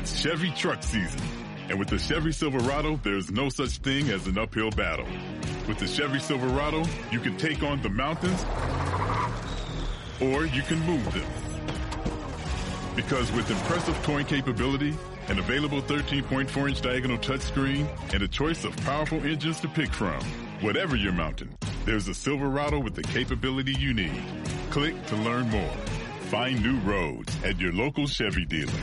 It's 0.00 0.18
Chevy 0.18 0.50
truck 0.52 0.82
season. 0.82 1.20
And 1.68 1.78
with 1.78 1.88
the 1.88 1.98
Chevy 1.98 2.32
Silverado, 2.32 2.98
there's 3.02 3.30
no 3.30 3.50
such 3.50 3.76
thing 3.78 4.08
as 4.08 4.26
an 4.26 4.38
uphill 4.38 4.70
battle. 4.70 5.04
With 5.68 5.78
the 5.78 5.86
Chevy 5.86 6.18
Silverado, 6.20 6.84
you 7.10 7.20
can 7.20 7.36
take 7.36 7.62
on 7.62 7.82
the 7.82 7.90
mountains 7.90 8.42
or 10.22 10.46
you 10.46 10.62
can 10.62 10.78
move 10.86 11.04
them. 11.12 11.30
Because 12.96 13.30
with 13.32 13.50
impressive 13.50 13.94
towing 14.02 14.24
capability, 14.24 14.96
an 15.28 15.38
available 15.38 15.82
13.4 15.82 16.70
inch 16.70 16.80
diagonal 16.80 17.18
touchscreen, 17.18 17.86
and 18.14 18.22
a 18.22 18.28
choice 18.28 18.64
of 18.64 18.74
powerful 18.78 19.22
engines 19.22 19.60
to 19.60 19.68
pick 19.68 19.92
from, 19.92 20.22
whatever 20.62 20.96
your 20.96 21.12
mountain, 21.12 21.54
there's 21.84 22.08
a 22.08 22.14
Silverado 22.14 22.80
with 22.80 22.94
the 22.94 23.02
capability 23.02 23.74
you 23.78 23.92
need. 23.92 24.22
Click 24.70 24.94
to 25.08 25.16
learn 25.16 25.48
more. 25.50 25.76
Find 26.30 26.62
new 26.62 26.78
roads 26.90 27.36
at 27.44 27.60
your 27.60 27.74
local 27.74 28.06
Chevy 28.06 28.46
dealer. 28.46 28.82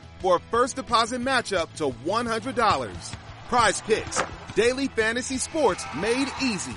for 0.21 0.35
a 0.35 0.39
first 0.39 0.75
deposit 0.75 1.19
matchup 1.19 1.73
to 1.73 1.89
$100. 2.07 3.15
Prize 3.49 3.81
Picks, 3.81 4.23
daily 4.55 4.87
fantasy 4.87 5.37
sports 5.37 5.83
made 5.97 6.27
easy. 6.41 6.75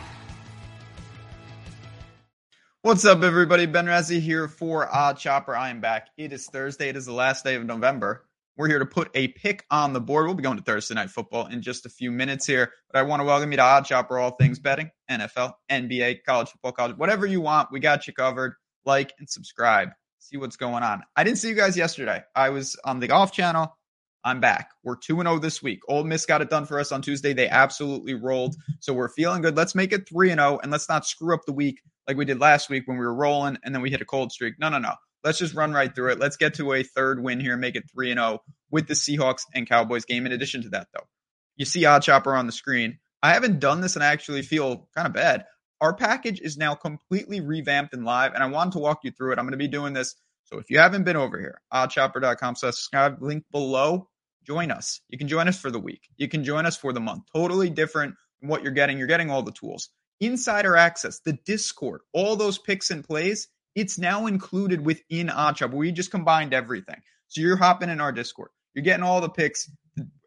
What's 2.83 3.05
up, 3.05 3.23
everybody? 3.23 3.67
Ben 3.67 3.87
Razzie 3.87 4.21
here 4.21 4.49
for 4.49 4.87
OddsShopper. 4.87 5.57
I 5.57 5.71
am 5.71 5.81
back. 5.81 6.09
It 6.19 6.33
is 6.33 6.47
Thursday. 6.47 6.89
It 6.89 6.97
is 6.97 7.07
the 7.07 7.13
last 7.13 7.45
day 7.45 7.55
of 7.55 7.65
November. 7.65 8.27
We're 8.57 8.69
here 8.69 8.79
to 8.79 8.87
put 8.87 9.11
a 9.15 9.29
pick 9.29 9.65
on 9.71 9.95
the 9.95 10.01
board. 10.01 10.27
We'll 10.27 10.35
be 10.35 10.43
going 10.43 10.59
to 10.59 10.63
Thursday 10.63 10.95
Night 10.95 11.11
Football 11.11 11.47
in 11.47 11.63
just 11.63 11.87
a 11.87 11.89
few 11.89 12.13
minutes 12.13 12.47
here, 12.47 12.73
but 12.93 12.99
I 12.99 13.03
want 13.03 13.21
to 13.21 13.25
welcome 13.25 13.51
you 13.53 13.57
to 13.57 13.63
OddsShopper, 13.63 14.21
all 14.21 14.33
things 14.33 14.59
betting, 14.59 14.91
NFL, 15.11 15.55
NBA, 15.71 16.25
college 16.25 16.51
football, 16.51 16.73
college, 16.73 16.97
whatever 16.97 17.25
you 17.25 17.41
want. 17.41 17.73
We 17.73 17.81
got 17.81 18.07
you 18.07 18.13
covered. 18.13 18.55
Like 18.85 19.15
and 19.19 19.31
subscribe. 19.31 19.89
See 20.25 20.39
what's 20.39 20.57
going 20.57 20.83
on. 20.83 21.03
I 21.15 21.23
didn't 21.23 21.37
see 21.37 21.51
you 21.51 21.55
guys 21.55 21.77
yesterday. 21.77 22.25
I 22.35 22.49
was 22.49 22.77
on 22.83 22.99
the 22.99 23.09
golf 23.09 23.31
channel. 23.31 23.77
I'm 24.25 24.41
back. 24.41 24.71
We're 24.83 24.97
2 24.97 25.17
0 25.19 25.39
this 25.39 25.63
week. 25.63 25.81
Ole 25.87 26.03
Miss 26.05 26.25
got 26.25 26.41
it 26.41 26.49
done 26.49 26.65
for 26.65 26.81
us 26.81 26.93
on 26.93 27.03
Tuesday. 27.03 27.35
They 27.35 27.47
absolutely 27.47 28.15
rolled. 28.15 28.57
So 28.81 28.95
we're 28.95 29.11
feeling 29.11 29.43
good. 29.43 29.55
Let's 29.55 29.75
make 29.75 29.93
it 29.93 30.09
3 30.09 30.31
0 30.31 30.61
and 30.63 30.73
let's 30.73 30.89
not 30.89 31.05
screw 31.07 31.35
up 31.35 31.43
the 31.45 31.53
week 31.53 31.83
like 32.09 32.17
we 32.17 32.25
did 32.25 32.41
last 32.41 32.71
week 32.71 32.89
when 32.89 32.97
we 32.97 33.05
were 33.05 33.15
rolling 33.15 33.59
and 33.63 33.75
then 33.75 33.83
we 33.83 33.91
hit 33.91 34.01
a 34.01 34.07
cold 34.07 34.33
streak. 34.33 34.55
No, 34.59 34.71
no, 34.71 34.79
no. 34.79 34.95
Let's 35.25 35.39
just 35.39 35.53
run 35.53 35.75
right 35.75 35.95
through 35.95 36.13
it. 36.13 36.19
Let's 36.19 36.39
get 36.39 36.55
to 36.55 36.73
a 36.73 36.83
third 36.83 37.23
win 37.23 37.39
here, 37.39 37.59
make 37.59 37.77
it 37.77 37.85
3 37.93 38.15
0 38.15 38.39
with 38.71 38.89
the 38.89 38.95
Seahawks 38.95 39.43
and 39.55 39.69
Cowboys 39.69 40.07
game. 40.07 40.25
In 40.25 40.33
addition 40.33 40.63
to 40.63 40.71
that, 40.71 40.89
though, 40.95 41.05
you 41.57 41.67
see 41.67 41.83
OddsShopper 41.83 42.35
on 42.35 42.47
the 42.47 42.53
screen. 42.53 42.99
I 43.23 43.35
haven't 43.35 43.61
done 43.61 43.83
this 43.83 43.95
and 43.95 44.03
I 44.03 44.07
actually 44.07 44.41
feel 44.41 44.89
kind 44.95 45.07
of 45.07 45.13
bad. 45.13 45.45
Our 45.85 45.95
package 45.95 46.41
is 46.41 46.57
now 46.57 46.75
completely 46.75 47.43
revamped 47.43 47.93
and 47.93 48.07
live, 48.07 48.33
and 48.33 48.43
I 48.43 48.47
wanted 48.47 48.73
to 48.73 48.79
walk 48.79 49.01
you 49.05 49.11
through 49.11 49.33
it. 49.33 49.39
I'm 49.39 49.45
going 49.45 49.53
to 49.53 49.59
be 49.59 49.69
doing 49.69 49.93
this. 49.93 50.15
So 50.45 50.59
if 50.59 50.71
you 50.71 50.79
haven't 50.79 51.05
been 51.05 51.15
over 51.17 51.39
here, 51.39 51.61
oddsshopper.com 51.75 52.57
slash 52.57 52.73
subscribe, 52.73 53.21
link 53.21 53.45
below, 53.53 54.09
join 54.47 54.71
us. 54.71 55.03
You 55.11 55.19
can 55.19 55.29
join 55.29 55.47
us 55.47 55.61
for 55.61 55.71
the 55.71 55.79
week. 55.79 56.09
You 56.17 56.27
can 56.27 56.43
join 56.43 56.65
us 56.65 56.75
for 56.75 56.95
the 56.95 57.01
month. 57.01 57.25
Totally 57.35 57.69
different 57.69 58.15
from 58.41 58.49
what 58.49 58.63
you're 58.63 58.73
getting. 58.73 58.97
You're 58.97 59.09
getting 59.09 59.31
all 59.31 59.43
the 59.43 59.53
tools. 59.53 59.91
Insider 60.21 60.75
access, 60.75 61.21
the 61.21 61.35
Discord, 61.45 62.01
all 62.15 62.37
those 62.37 62.57
picks 62.57 62.91
and 62.91 63.05
plays 63.05 63.49
it's 63.75 63.99
now 63.99 64.27
included 64.27 64.85
within 64.85 65.29
OddsShop. 65.29 65.75
We 65.75 65.93
just 65.93 66.11
combined 66.11 66.55
everything. 66.55 67.03
So 67.29 67.41
you're 67.41 67.57
hopping 67.57 67.91
in 67.91 68.01
our 68.01 68.13
Discord. 68.13 68.51
You're 68.73 68.85
getting 68.85 69.05
all 69.05 69.21
the 69.21 69.29
picks, 69.29 69.71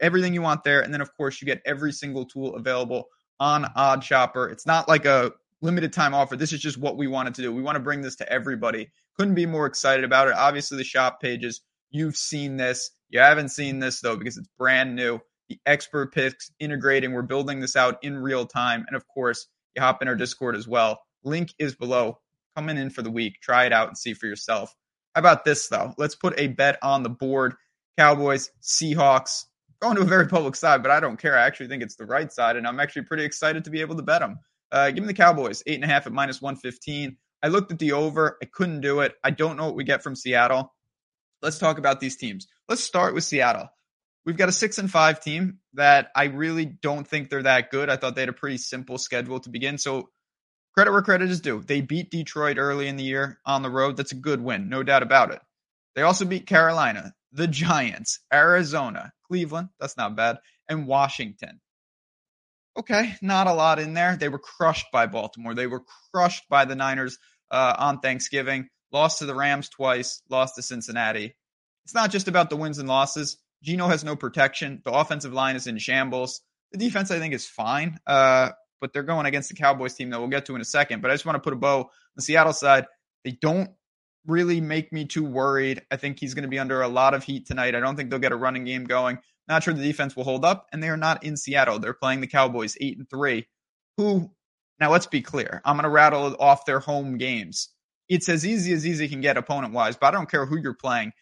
everything 0.01 0.33
you 0.33 0.41
want 0.41 0.63
there. 0.63 0.81
And 0.81 0.93
then, 0.93 1.01
of 1.01 1.15
course, 1.15 1.41
you 1.41 1.45
get 1.45 1.61
every 1.65 1.93
single 1.93 2.25
tool 2.25 2.55
available 2.55 3.05
on 3.39 3.63
OddsShopper. 3.63 4.51
It's 4.51 4.65
not 4.65 4.87
like 4.87 5.05
a 5.05 5.31
limited 5.61 5.93
time 5.93 6.13
offer. 6.13 6.35
This 6.35 6.53
is 6.53 6.59
just 6.59 6.77
what 6.77 6.97
we 6.97 7.07
wanted 7.07 7.35
to 7.35 7.41
do. 7.41 7.53
We 7.53 7.61
want 7.61 7.75
to 7.75 7.83
bring 7.83 8.01
this 8.01 8.15
to 8.17 8.31
everybody. 8.31 8.89
Couldn't 9.17 9.35
be 9.35 9.45
more 9.45 9.65
excited 9.65 10.05
about 10.05 10.27
it. 10.27 10.35
Obviously, 10.35 10.77
the 10.77 10.83
shop 10.83 11.19
pages, 11.21 11.61
you've 11.89 12.15
seen 12.15 12.57
this. 12.57 12.91
You 13.09 13.19
haven't 13.19 13.49
seen 13.49 13.79
this, 13.79 14.01
though, 14.01 14.17
because 14.17 14.37
it's 14.37 14.49
brand 14.57 14.95
new. 14.95 15.19
The 15.49 15.59
expert 15.65 16.13
picks 16.13 16.51
integrating. 16.59 17.13
We're 17.13 17.21
building 17.21 17.59
this 17.59 17.75
out 17.75 17.97
in 18.03 18.17
real 18.17 18.45
time. 18.45 18.85
And 18.87 18.95
of 18.95 19.07
course, 19.07 19.47
you 19.75 19.81
hop 19.81 20.01
in 20.01 20.07
our 20.07 20.15
Discord 20.15 20.55
as 20.55 20.67
well. 20.67 20.99
Link 21.23 21.53
is 21.57 21.75
below 21.75 22.19
coming 22.55 22.77
in 22.77 22.89
for 22.89 23.01
the 23.01 23.11
week. 23.11 23.37
Try 23.41 23.65
it 23.65 23.73
out 23.73 23.87
and 23.87 23.97
see 23.97 24.13
for 24.13 24.25
yourself. 24.25 24.75
How 25.15 25.19
about 25.19 25.45
this, 25.45 25.67
though? 25.67 25.93
Let's 25.97 26.15
put 26.15 26.39
a 26.39 26.47
bet 26.47 26.77
on 26.83 27.03
the 27.03 27.09
board. 27.09 27.55
Cowboys, 27.97 28.51
Seahawks, 28.61 29.45
going 29.79 29.95
to 29.95 30.01
a 30.01 30.05
very 30.05 30.27
public 30.27 30.55
side, 30.55 30.83
but 30.83 30.91
I 30.91 30.99
don't 30.99 31.19
care. 31.19 31.37
I 31.37 31.47
actually 31.47 31.69
think 31.69 31.81
it's 31.81 31.95
the 31.95 32.05
right 32.05 32.31
side, 32.31 32.55
and 32.55 32.67
I'm 32.67 32.79
actually 32.79 33.03
pretty 33.03 33.23
excited 33.23 33.63
to 33.63 33.71
be 33.71 33.81
able 33.81 33.95
to 33.95 34.03
bet 34.03 34.21
them. 34.21 34.39
Uh, 34.71 34.91
give 34.91 35.03
me 35.03 35.07
the 35.07 35.13
Cowboys, 35.13 35.63
eight 35.65 35.75
and 35.75 35.83
a 35.83 35.87
half 35.87 36.07
at 36.07 36.13
minus 36.13 36.41
115. 36.41 37.17
I 37.43 37.47
looked 37.47 37.71
at 37.71 37.79
the 37.79 37.93
over. 37.93 38.37
I 38.41 38.45
couldn't 38.45 38.81
do 38.81 39.01
it. 39.01 39.13
I 39.23 39.31
don't 39.31 39.57
know 39.57 39.65
what 39.65 39.75
we 39.75 39.83
get 39.83 40.03
from 40.03 40.15
Seattle. 40.15 40.73
Let's 41.41 41.59
talk 41.59 41.77
about 41.77 41.99
these 41.99 42.17
teams. 42.17 42.47
Let's 42.67 42.83
start 42.83 43.13
with 43.13 43.23
Seattle. 43.23 43.69
We've 44.25 44.37
got 44.37 44.49
a 44.49 44.53
six 44.53 44.77
and 44.77 44.91
five 44.91 45.21
team 45.21 45.59
that 45.75 46.09
I 46.15 46.25
really 46.25 46.65
don't 46.65 47.07
think 47.07 47.29
they're 47.29 47.43
that 47.43 47.71
good. 47.71 47.89
I 47.89 47.95
thought 47.95 48.15
they 48.15 48.21
had 48.23 48.29
a 48.29 48.33
pretty 48.33 48.57
simple 48.57 48.97
schedule 48.97 49.39
to 49.39 49.49
begin. 49.49 49.77
So 49.77 50.09
credit 50.73 50.91
where 50.91 51.01
credit 51.01 51.29
is 51.29 51.39
due. 51.39 51.63
They 51.65 51.81
beat 51.81 52.11
Detroit 52.11 52.57
early 52.57 52.87
in 52.87 52.97
the 52.97 53.03
year 53.03 53.39
on 53.45 53.61
the 53.61 53.69
road. 53.69 53.95
That's 53.95 54.11
a 54.11 54.15
good 54.15 54.41
win, 54.41 54.67
no 54.67 54.83
doubt 54.83 55.03
about 55.03 55.31
it. 55.31 55.41
They 55.95 56.01
also 56.01 56.25
beat 56.25 56.45
Carolina, 56.45 57.13
the 57.31 57.47
Giants, 57.47 58.19
Arizona, 58.33 59.13
Cleveland, 59.27 59.69
that's 59.79 59.97
not 59.97 60.15
bad, 60.15 60.39
and 60.67 60.87
Washington. 60.87 61.61
Okay, 62.77 63.15
not 63.23 63.47
a 63.47 63.53
lot 63.53 63.79
in 63.79 63.93
there. 63.93 64.15
They 64.15 64.29
were 64.29 64.39
crushed 64.39 64.85
by 64.93 65.07
Baltimore. 65.07 65.55
They 65.55 65.65
were 65.65 65.83
crushed 66.13 66.47
by 66.47 66.65
the 66.65 66.75
Niners 66.75 67.17
uh, 67.49 67.75
on 67.77 67.99
Thanksgiving. 67.99 68.69
Lost 68.91 69.19
to 69.19 69.25
the 69.25 69.33
Rams 69.33 69.67
twice, 69.69 70.21
lost 70.29 70.55
to 70.55 70.61
Cincinnati. 70.61 71.35
It's 71.85 71.95
not 71.95 72.11
just 72.11 72.27
about 72.27 72.49
the 72.49 72.55
wins 72.55 72.77
and 72.77 72.87
losses. 72.87 73.37
Geno 73.63 73.87
has 73.87 74.03
no 74.03 74.15
protection. 74.15 74.81
The 74.85 74.91
offensive 74.91 75.33
line 75.33 75.55
is 75.55 75.65
in 75.65 75.79
shambles. 75.79 76.41
The 76.71 76.77
defense, 76.77 77.09
I 77.09 77.17
think, 77.17 77.33
is 77.33 77.47
fine. 77.47 77.97
Uh, 78.05 78.51
but 78.79 78.93
they're 78.93 79.03
going 79.03 79.25
against 79.25 79.49
the 79.49 79.55
Cowboys 79.55 79.95
team 79.95 80.11
that 80.11 80.19
we'll 80.19 80.29
get 80.29 80.45
to 80.45 80.55
in 80.55 80.61
a 80.61 80.65
second. 80.65 81.01
But 81.01 81.09
I 81.09 81.15
just 81.15 81.25
want 81.25 81.35
to 81.35 81.41
put 81.41 81.53
a 81.53 81.57
bow 81.57 81.79
on 81.79 81.87
the 82.15 82.21
Seattle 82.21 82.53
side. 82.53 82.85
They 83.23 83.31
don't 83.31 83.71
really 84.27 84.61
make 84.61 84.91
me 84.91 85.05
too 85.05 85.23
worried. 85.23 85.81
I 85.89 85.97
think 85.97 86.19
he's 86.19 86.33
going 86.33 86.43
to 86.43 86.49
be 86.49 86.59
under 86.59 86.81
a 86.81 86.87
lot 86.87 87.13
of 87.13 87.23
heat 87.23 87.47
tonight. 87.47 87.75
I 87.75 87.79
don't 87.79 87.95
think 87.95 88.09
they'll 88.09 88.19
get 88.19 88.31
a 88.31 88.37
running 88.37 88.65
game 88.65 88.83
going. 88.83 89.19
Not 89.47 89.63
sure 89.63 89.73
the 89.73 89.81
defense 89.81 90.15
will 90.15 90.25
hold 90.25 90.43
up, 90.43 90.67
and 90.71 90.83
they 90.83 90.89
are 90.89 90.97
not 90.97 91.23
in 91.23 91.37
Seattle. 91.37 91.79
They're 91.79 91.93
playing 91.93 92.21
the 92.21 92.27
Cowboys 92.27 92.75
eight 92.81 92.97
and 92.97 93.09
three, 93.09 93.47
who 93.95 94.29
now 94.79 94.91
let's 94.91 95.07
be 95.07 95.21
clear. 95.21 95.61
I'm 95.65 95.75
going 95.75 95.85
to 95.85 95.89
rattle 95.89 96.35
off 96.39 96.65
their 96.65 96.79
home 96.79 97.17
games. 97.17 97.69
It's 98.09 98.29
as 98.29 98.45
easy 98.45 98.73
as 98.73 98.85
easy 98.85 99.07
can 99.07 99.21
get 99.21 99.37
opponent 99.37 99.73
wise, 99.73 99.97
but 99.97 100.07
I 100.07 100.11
don't 100.11 100.29
care 100.29 100.45
who 100.45 100.57
you're 100.57 100.73
playing. 100.73 101.13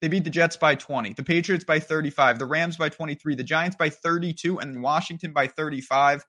They 0.00 0.08
beat 0.08 0.24
the 0.24 0.30
Jets 0.30 0.56
by 0.56 0.74
20, 0.74 1.14
the 1.14 1.22
Patriots 1.22 1.64
by 1.64 1.78
35, 1.78 2.38
the 2.38 2.46
Rams 2.46 2.76
by 2.76 2.88
23, 2.88 3.36
the 3.36 3.44
Giants 3.44 3.76
by 3.76 3.88
32, 3.88 4.58
and 4.58 4.82
Washington 4.82 5.32
by 5.32 5.46
35. 5.46 6.24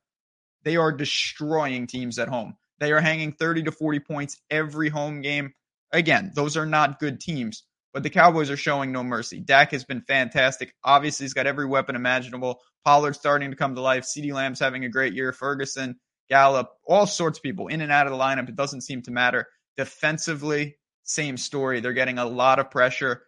They 0.64 0.78
are 0.78 0.92
destroying 0.92 1.88
teams 1.88 2.20
at 2.20 2.30
home. 2.30 2.56
They 2.80 2.92
are 2.92 3.02
hanging 3.02 3.34
30 3.34 3.64
to 3.64 3.72
40 3.72 4.00
points 4.00 4.38
every 4.50 4.90
home 4.90 5.22
game. 5.22 5.54
Again, 5.94 6.32
those 6.36 6.58
are 6.58 6.66
not 6.66 7.00
good 7.00 7.22
teams, 7.22 7.64
but 7.94 8.04
the 8.04 8.10
Cowboys 8.10 8.50
are 8.50 8.58
showing 8.58 8.92
no 8.92 9.04
mercy. 9.04 9.40
Dak 9.40 9.72
has 9.72 9.86
been 9.86 10.02
fantastic. 10.02 10.74
Obviously, 10.84 11.24
he's 11.24 11.34
got 11.34 11.48
every 11.48 11.66
weapon 11.66 11.96
imaginable. 11.96 12.60
Pollard 12.84 13.16
starting 13.16 13.52
to 13.52 13.56
come 13.56 13.76
to 13.76 13.82
life. 13.82 14.04
CeeDee 14.04 14.34
Lamb's 14.34 14.60
having 14.60 14.84
a 14.84 14.90
great 14.90 15.14
year. 15.14 15.32
Ferguson, 15.32 15.96
Gallup, 16.30 16.70
all 16.86 17.06
sorts 17.06 17.40
of 17.40 17.44
people 17.44 17.68
in 17.68 17.80
and 17.80 17.92
out 17.92 18.08
of 18.08 18.12
the 18.12 18.20
lineup. 18.20 18.50
It 18.50 18.56
doesn't 18.56 18.82
seem 18.82 19.04
to 19.04 19.12
matter. 19.12 19.48
Defensively, 19.78 20.78
same 21.04 21.38
story. 21.38 21.80
They're 21.80 21.94
getting 21.94 22.18
a 22.18 22.26
lot 22.26 22.60
of 22.60 22.72
pressure. 22.72 23.24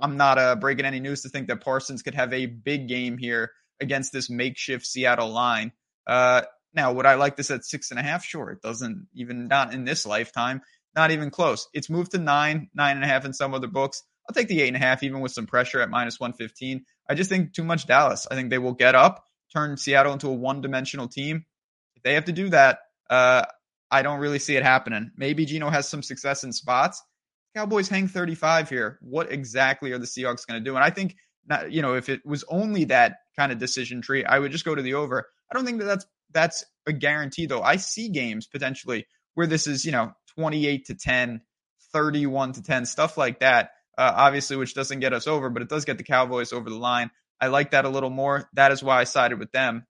I'm 0.00 0.16
not 0.16 0.38
uh, 0.38 0.56
breaking 0.56 0.86
any 0.86 1.00
news 1.00 1.22
to 1.22 1.28
think 1.28 1.48
that 1.48 1.62
Parsons 1.62 2.02
could 2.02 2.14
have 2.14 2.32
a 2.32 2.46
big 2.46 2.88
game 2.88 3.18
here 3.18 3.50
against 3.80 4.12
this 4.12 4.30
makeshift 4.30 4.86
Seattle 4.86 5.30
line. 5.30 5.72
Uh, 6.06 6.42
Now, 6.74 6.92
would 6.94 7.04
I 7.06 7.16
like 7.16 7.36
this 7.36 7.50
at 7.50 7.64
six 7.64 7.90
and 7.90 8.00
a 8.00 8.02
half? 8.02 8.24
Sure. 8.24 8.50
It 8.50 8.62
doesn't 8.62 9.08
even 9.14 9.48
not 9.48 9.74
in 9.74 9.84
this 9.84 10.06
lifetime, 10.06 10.62
not 10.94 11.10
even 11.10 11.30
close. 11.30 11.68
It's 11.72 11.90
moved 11.90 12.12
to 12.12 12.18
nine, 12.18 12.68
nine 12.74 12.96
and 12.96 13.04
a 13.04 13.08
half 13.08 13.24
in 13.24 13.32
some 13.32 13.54
other 13.54 13.66
books. 13.66 14.02
I'll 14.28 14.34
take 14.34 14.48
the 14.48 14.60
eight 14.62 14.68
and 14.68 14.76
a 14.76 14.80
half, 14.80 15.02
even 15.02 15.20
with 15.20 15.32
some 15.32 15.46
pressure 15.46 15.80
at 15.80 15.90
minus 15.90 16.20
115. 16.20 16.84
I 17.08 17.14
just 17.14 17.28
think 17.28 17.52
too 17.52 17.64
much 17.64 17.86
Dallas. 17.86 18.26
I 18.30 18.34
think 18.34 18.50
they 18.50 18.58
will 18.58 18.74
get 18.74 18.94
up, 18.94 19.24
turn 19.52 19.76
Seattle 19.76 20.12
into 20.12 20.28
a 20.28 20.32
one 20.32 20.60
dimensional 20.60 21.08
team. 21.08 21.44
If 21.96 22.02
they 22.02 22.14
have 22.14 22.26
to 22.26 22.32
do 22.32 22.50
that, 22.50 22.80
uh, 23.10 23.44
I 23.90 24.02
don't 24.02 24.20
really 24.20 24.38
see 24.38 24.56
it 24.56 24.62
happening. 24.62 25.10
Maybe 25.16 25.44
Geno 25.44 25.70
has 25.70 25.88
some 25.88 26.02
success 26.02 26.44
in 26.44 26.52
spots. 26.52 27.02
Cowboys 27.54 27.88
hang 27.88 28.08
35 28.08 28.70
here. 28.70 28.98
What 29.02 29.30
exactly 29.30 29.92
are 29.92 29.98
the 29.98 30.06
Seahawks 30.06 30.46
going 30.46 30.62
to 30.62 30.70
do? 30.70 30.76
And 30.76 30.84
I 30.84 30.90
think, 30.90 31.16
not, 31.46 31.70
you 31.70 31.82
know, 31.82 31.94
if 31.94 32.08
it 32.08 32.24
was 32.24 32.44
only 32.48 32.84
that 32.84 33.16
kind 33.36 33.52
of 33.52 33.58
decision 33.58 34.00
tree, 34.00 34.24
I 34.24 34.38
would 34.38 34.52
just 34.52 34.64
go 34.64 34.74
to 34.74 34.80
the 34.80 34.94
over. 34.94 35.28
I 35.50 35.54
don't 35.54 35.66
think 35.66 35.80
that 35.80 35.84
that's 35.84 36.06
that's 36.32 36.64
a 36.86 36.92
guarantee 36.92 37.46
though. 37.46 37.62
I 37.62 37.76
see 37.76 38.08
games 38.08 38.46
potentially 38.46 39.06
where 39.34 39.46
this 39.46 39.66
is, 39.66 39.84
you 39.84 39.92
know, 39.92 40.12
28 40.36 40.86
to 40.86 40.94
10, 40.94 41.40
31 41.92 42.52
to 42.54 42.62
10, 42.62 42.86
stuff 42.86 43.16
like 43.16 43.40
that. 43.40 43.70
Uh, 43.96 44.12
obviously, 44.14 44.56
which 44.56 44.74
doesn't 44.74 45.00
get 45.00 45.12
us 45.12 45.26
over, 45.26 45.50
but 45.50 45.62
it 45.62 45.68
does 45.68 45.84
get 45.84 45.98
the 45.98 46.04
Cowboys 46.04 46.52
over 46.52 46.70
the 46.70 46.76
line. 46.76 47.10
I 47.40 47.48
like 47.48 47.72
that 47.72 47.84
a 47.84 47.88
little 47.88 48.10
more. 48.10 48.48
That 48.54 48.72
is 48.72 48.82
why 48.82 49.00
I 49.00 49.04
sided 49.04 49.38
with 49.38 49.52
them. 49.52 49.86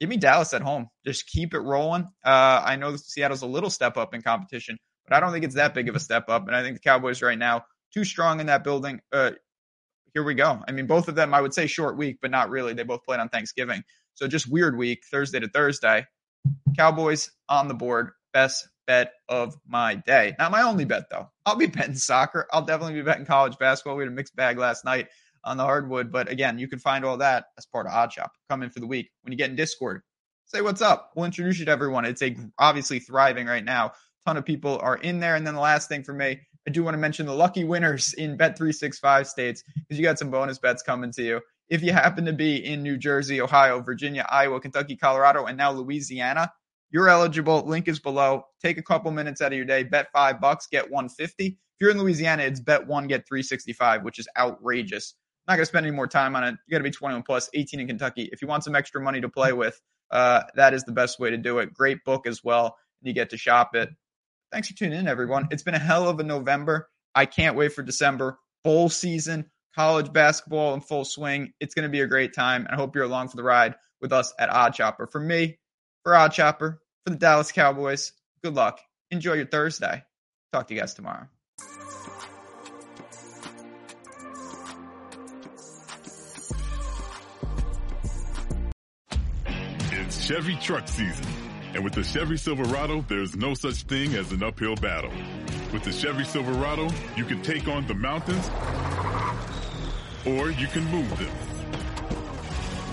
Give 0.00 0.08
me 0.08 0.16
Dallas 0.16 0.54
at 0.54 0.62
home. 0.62 0.88
Just 1.06 1.28
keep 1.28 1.54
it 1.54 1.60
rolling. 1.60 2.08
Uh, 2.24 2.62
I 2.64 2.76
know 2.76 2.96
Seattle's 2.96 3.42
a 3.42 3.46
little 3.46 3.70
step 3.70 3.96
up 3.96 4.14
in 4.14 4.22
competition, 4.22 4.76
but 5.06 5.16
I 5.16 5.20
don't 5.20 5.32
think 5.32 5.44
it's 5.44 5.54
that 5.54 5.74
big 5.74 5.88
of 5.88 5.94
a 5.94 6.00
step 6.00 6.28
up. 6.28 6.46
And 6.46 6.56
I 6.56 6.62
think 6.62 6.76
the 6.76 6.80
Cowboys 6.80 7.22
right 7.22 7.38
now 7.38 7.64
too 7.92 8.04
strong 8.04 8.40
in 8.40 8.46
that 8.46 8.64
building. 8.64 9.00
Uh, 9.12 9.32
here 10.12 10.24
we 10.24 10.34
go. 10.34 10.62
I 10.66 10.72
mean, 10.72 10.86
both 10.86 11.08
of 11.08 11.14
them, 11.14 11.32
I 11.32 11.40
would 11.40 11.54
say 11.54 11.66
short 11.66 11.96
week, 11.96 12.18
but 12.20 12.30
not 12.30 12.50
really. 12.50 12.72
They 12.74 12.82
both 12.82 13.04
played 13.04 13.20
on 13.20 13.28
Thanksgiving, 13.28 13.82
so 14.14 14.26
just 14.26 14.50
weird 14.50 14.76
week, 14.76 15.02
Thursday 15.10 15.40
to 15.40 15.48
Thursday. 15.48 16.06
Cowboys 16.76 17.30
on 17.48 17.68
the 17.68 17.74
board. 17.74 18.10
Best 18.32 18.68
bet 18.86 19.12
of 19.28 19.56
my 19.66 19.96
day. 19.96 20.34
Not 20.38 20.52
my 20.52 20.62
only 20.62 20.84
bet 20.84 21.10
though. 21.10 21.28
I'll 21.46 21.56
be 21.56 21.66
betting 21.66 21.94
soccer. 21.94 22.46
I'll 22.52 22.64
definitely 22.64 22.94
be 22.94 23.02
betting 23.02 23.26
college 23.26 23.58
basketball. 23.58 23.96
We 23.96 24.04
had 24.04 24.12
a 24.12 24.14
mixed 24.14 24.36
bag 24.36 24.58
last 24.58 24.84
night 24.84 25.08
on 25.44 25.56
the 25.56 25.64
hardwood, 25.64 26.10
but 26.10 26.30
again, 26.30 26.58
you 26.58 26.68
can 26.68 26.78
find 26.78 27.04
all 27.04 27.18
that 27.18 27.46
as 27.58 27.66
part 27.66 27.86
of 27.86 27.92
Odd 27.92 28.12
Shop. 28.12 28.32
Come 28.48 28.62
in 28.62 28.70
for 28.70 28.80
the 28.80 28.86
week 28.86 29.10
when 29.22 29.32
you 29.32 29.38
get 29.38 29.50
in 29.50 29.56
Discord. 29.56 30.02
Say 30.46 30.60
what's 30.60 30.82
up. 30.82 31.12
We'll 31.14 31.26
introduce 31.26 31.58
you 31.58 31.64
to 31.66 31.70
everyone. 31.70 32.04
It's 32.04 32.22
a 32.22 32.36
obviously 32.58 32.98
thriving 32.98 33.46
right 33.46 33.64
now. 33.64 33.86
A 33.86 33.92
ton 34.26 34.36
of 34.36 34.44
people 34.44 34.78
are 34.82 34.96
in 34.96 35.20
there. 35.20 35.36
And 35.36 35.46
then 35.46 35.54
the 35.54 35.60
last 35.60 35.88
thing 35.88 36.02
for 36.02 36.12
me, 36.12 36.40
I 36.66 36.70
do 36.70 36.82
want 36.82 36.94
to 36.94 36.98
mention 36.98 37.26
the 37.26 37.34
lucky 37.34 37.64
winners 37.64 38.14
in 38.14 38.38
Bet365 38.38 39.26
states 39.26 39.62
because 39.74 39.98
you 39.98 40.02
got 40.02 40.18
some 40.18 40.30
bonus 40.30 40.58
bets 40.58 40.82
coming 40.82 41.12
to 41.12 41.22
you. 41.22 41.40
If 41.68 41.82
you 41.82 41.92
happen 41.92 42.24
to 42.26 42.32
be 42.32 42.64
in 42.64 42.82
New 42.82 42.96
Jersey, 42.96 43.40
Ohio, 43.40 43.80
Virginia, 43.80 44.26
Iowa, 44.30 44.60
Kentucky, 44.60 44.96
Colorado, 44.96 45.46
and 45.46 45.56
now 45.56 45.72
Louisiana, 45.72 46.52
you're 46.90 47.08
eligible. 47.08 47.64
Link 47.66 47.88
is 47.88 48.00
below. 48.00 48.44
Take 48.62 48.78
a 48.78 48.82
couple 48.82 49.10
minutes 49.10 49.40
out 49.40 49.52
of 49.52 49.56
your 49.56 49.66
day. 49.66 49.82
Bet 49.82 50.08
five 50.12 50.40
bucks, 50.40 50.66
get 50.66 50.90
150. 50.90 51.46
If 51.46 51.56
you're 51.80 51.90
in 51.90 51.98
Louisiana, 51.98 52.44
it's 52.44 52.60
bet 52.60 52.86
one, 52.86 53.08
get 53.08 53.26
365, 53.26 54.04
which 54.04 54.18
is 54.18 54.28
outrageous. 54.38 55.14
I'm 55.46 55.52
not 55.52 55.56
going 55.56 55.62
to 55.64 55.66
spend 55.66 55.86
any 55.86 55.94
more 55.94 56.06
time 56.06 56.36
on 56.36 56.44
it. 56.44 56.54
You 56.66 56.72
got 56.72 56.78
to 56.78 56.84
be 56.84 56.90
21 56.90 57.22
plus, 57.24 57.50
18 57.52 57.80
in 57.80 57.86
Kentucky. 57.86 58.28
If 58.32 58.40
you 58.40 58.48
want 58.48 58.64
some 58.64 58.74
extra 58.74 59.00
money 59.00 59.20
to 59.20 59.28
play 59.28 59.52
with, 59.52 59.78
uh, 60.10 60.42
that 60.54 60.72
is 60.72 60.84
the 60.84 60.92
best 60.92 61.18
way 61.18 61.30
to 61.30 61.36
do 61.36 61.58
it. 61.58 61.74
Great 61.74 62.04
book 62.04 62.26
as 62.26 62.42
well. 62.42 62.76
You 63.02 63.12
get 63.12 63.30
to 63.30 63.36
shop 63.36 63.74
it. 63.74 63.90
Thanks 64.52 64.68
for 64.68 64.76
tuning 64.76 64.98
in, 64.98 65.08
everyone. 65.08 65.48
It's 65.50 65.64
been 65.64 65.74
a 65.74 65.78
hell 65.78 66.08
of 66.08 66.20
a 66.20 66.22
November. 66.22 66.88
I 67.14 67.26
can't 67.26 67.56
wait 67.56 67.72
for 67.72 67.82
December. 67.82 68.38
Bowl 68.62 68.88
season, 68.88 69.50
college 69.74 70.12
basketball 70.12 70.74
in 70.74 70.80
full 70.80 71.04
swing. 71.04 71.52
It's 71.60 71.74
going 71.74 71.82
to 71.82 71.90
be 71.90 72.00
a 72.00 72.06
great 72.06 72.34
time. 72.34 72.66
I 72.70 72.76
hope 72.76 72.94
you're 72.94 73.04
along 73.04 73.28
for 73.28 73.36
the 73.36 73.42
ride 73.42 73.74
with 74.00 74.12
us 74.12 74.32
at 74.38 74.48
OddsShopper. 74.48 75.10
For 75.10 75.20
me, 75.20 75.58
for 76.04 76.28
Chopper, 76.28 76.80
for 77.04 77.10
the 77.10 77.16
Dallas 77.16 77.50
Cowboys. 77.50 78.12
Good 78.42 78.54
luck. 78.54 78.80
Enjoy 79.10 79.32
your 79.32 79.46
Thursday. 79.46 80.04
Talk 80.52 80.68
to 80.68 80.74
you 80.74 80.80
guys 80.80 80.94
tomorrow. 80.94 81.28
It's 89.90 90.26
Chevy 90.26 90.56
truck 90.56 90.86
season. 90.86 91.26
And 91.74 91.82
with 91.82 91.94
the 91.94 92.04
Chevy 92.04 92.36
Silverado, 92.36 93.04
there's 93.08 93.34
no 93.34 93.54
such 93.54 93.82
thing 93.82 94.14
as 94.14 94.30
an 94.30 94.44
uphill 94.44 94.76
battle. 94.76 95.10
With 95.72 95.82
the 95.82 95.92
Chevy 95.92 96.24
Silverado, 96.24 96.88
you 97.16 97.24
can 97.24 97.42
take 97.42 97.66
on 97.66 97.86
the 97.88 97.94
mountains 97.94 98.48
or 100.24 100.50
you 100.50 100.68
can 100.68 100.84
move 100.84 101.10
them. 101.18 101.34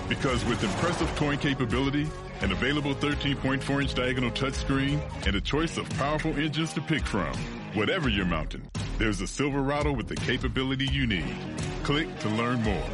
Because 0.08 0.44
with 0.46 0.64
impressive 0.64 1.14
towing 1.16 1.38
capability, 1.38 2.08
an 2.42 2.52
available 2.52 2.94
13.4 2.94 3.82
inch 3.82 3.94
diagonal 3.94 4.30
touchscreen, 4.30 5.00
and 5.26 5.36
a 5.36 5.40
choice 5.40 5.78
of 5.78 5.88
powerful 5.90 6.34
engines 6.36 6.72
to 6.74 6.80
pick 6.80 7.06
from. 7.06 7.32
Whatever 7.74 8.08
your 8.08 8.26
mountain, 8.26 8.68
there's 8.98 9.20
a 9.20 9.26
Silverado 9.26 9.92
with 9.92 10.08
the 10.08 10.16
capability 10.16 10.86
you 10.86 11.06
need. 11.06 11.36
Click 11.84 12.18
to 12.20 12.28
learn 12.28 12.62
more. 12.62 12.88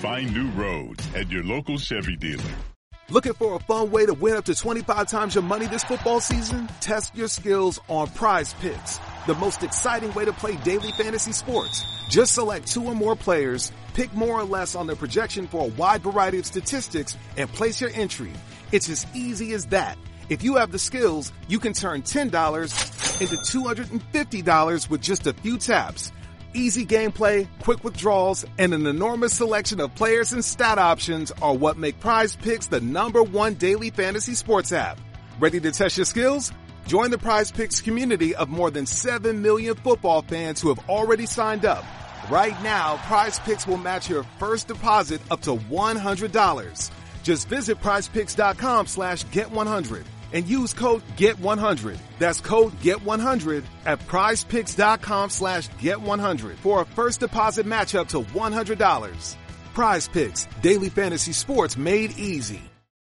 Find 0.00 0.32
new 0.32 0.48
roads 0.50 1.06
at 1.14 1.30
your 1.30 1.42
local 1.44 1.78
Chevy 1.78 2.16
dealer. 2.16 2.44
Looking 3.10 3.32
for 3.32 3.56
a 3.56 3.58
fun 3.58 3.90
way 3.90 4.06
to 4.06 4.14
win 4.14 4.36
up 4.36 4.44
to 4.44 4.54
25 4.54 5.08
times 5.08 5.34
your 5.34 5.42
money 5.42 5.66
this 5.66 5.82
football 5.82 6.20
season? 6.20 6.68
Test 6.80 7.16
your 7.16 7.26
skills 7.26 7.80
on 7.88 8.06
prize 8.10 8.54
picks, 8.54 9.00
the 9.26 9.34
most 9.34 9.64
exciting 9.64 10.12
way 10.14 10.24
to 10.26 10.32
play 10.32 10.54
daily 10.58 10.92
fantasy 10.92 11.32
sports. 11.32 11.99
Just 12.10 12.34
select 12.34 12.66
two 12.66 12.84
or 12.84 12.94
more 12.94 13.14
players, 13.14 13.70
pick 13.94 14.12
more 14.14 14.40
or 14.40 14.44
less 14.44 14.74
on 14.74 14.88
their 14.88 14.96
projection 14.96 15.46
for 15.46 15.64
a 15.64 15.68
wide 15.68 16.02
variety 16.02 16.40
of 16.40 16.46
statistics, 16.46 17.16
and 17.36 17.48
place 17.48 17.80
your 17.80 17.90
entry. 17.94 18.32
It's 18.72 18.88
as 18.88 19.06
easy 19.14 19.52
as 19.52 19.66
that. 19.66 19.96
If 20.28 20.42
you 20.42 20.56
have 20.56 20.72
the 20.72 20.78
skills, 20.78 21.32
you 21.46 21.60
can 21.60 21.72
turn 21.72 22.02
$10 22.02 23.20
into 23.20 23.36
$250 23.36 24.90
with 24.90 25.00
just 25.00 25.28
a 25.28 25.32
few 25.32 25.56
taps. 25.56 26.10
Easy 26.52 26.84
gameplay, 26.84 27.46
quick 27.62 27.84
withdrawals, 27.84 28.44
and 28.58 28.74
an 28.74 28.88
enormous 28.88 29.32
selection 29.32 29.78
of 29.78 29.94
players 29.94 30.32
and 30.32 30.44
stat 30.44 30.78
options 30.78 31.30
are 31.40 31.54
what 31.54 31.78
make 31.78 32.00
Prize 32.00 32.34
Picks 32.34 32.66
the 32.66 32.80
number 32.80 33.22
one 33.22 33.54
daily 33.54 33.90
fantasy 33.90 34.34
sports 34.34 34.72
app. 34.72 34.98
Ready 35.38 35.60
to 35.60 35.70
test 35.70 35.96
your 35.96 36.06
skills? 36.06 36.52
Join 36.90 37.12
the 37.12 37.18
Prize 37.18 37.52
Picks 37.52 37.80
community 37.80 38.34
of 38.34 38.48
more 38.48 38.68
than 38.68 38.84
7 38.84 39.40
million 39.40 39.76
football 39.76 40.22
fans 40.22 40.60
who 40.60 40.74
have 40.74 40.90
already 40.90 41.24
signed 41.24 41.64
up. 41.64 41.84
Right 42.28 42.60
now, 42.64 42.96
Prize 43.04 43.38
Picks 43.38 43.64
will 43.64 43.76
match 43.76 44.10
your 44.10 44.24
first 44.40 44.66
deposit 44.66 45.20
up 45.30 45.40
to 45.42 45.54
$100. 45.54 46.90
Just 47.22 47.46
visit 47.46 47.80
prizepicks.com 47.80 48.88
slash 48.88 49.24
get100 49.26 50.02
and 50.32 50.48
use 50.48 50.74
code 50.74 51.04
GET100. 51.16 51.96
That's 52.18 52.40
code 52.40 52.72
GET100 52.80 53.62
at 53.86 54.00
prizepicks.com 54.00 55.30
slash 55.30 55.68
GET100 55.68 56.56
for 56.56 56.82
a 56.82 56.86
first 56.86 57.20
deposit 57.20 57.66
match 57.66 57.94
up 57.94 58.08
to 58.08 58.22
$100. 58.22 59.36
Prize 59.74 60.08
Picks, 60.08 60.48
daily 60.60 60.88
fantasy 60.88 61.34
sports 61.34 61.76
made 61.76 62.18
easy. 62.18 62.69